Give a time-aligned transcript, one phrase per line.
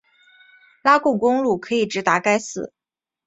[0.81, 2.73] 拉贡公路可以直达该寺。